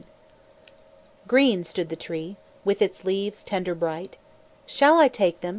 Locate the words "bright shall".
3.75-4.97